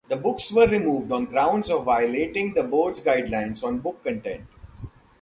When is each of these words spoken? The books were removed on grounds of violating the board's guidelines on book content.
The 0.09 0.15
books 0.15 0.51
were 0.51 0.65
removed 0.65 1.11
on 1.11 1.25
grounds 1.25 1.69
of 1.69 1.83
violating 1.85 2.55
the 2.55 2.63
board's 2.63 3.01
guidelines 3.05 3.63
on 3.63 3.81
book 3.81 4.03
content. 4.03 4.47